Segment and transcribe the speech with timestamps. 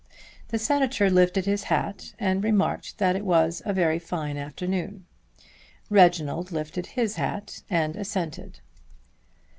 [0.47, 5.05] The Senator lifted his hat and remarked that it was a very fine afternoon.
[5.91, 8.61] Reginald lifted his hat and assented.